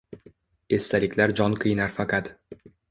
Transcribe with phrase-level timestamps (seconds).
[0.79, 2.35] Esdaliklar jon qiynar faqat.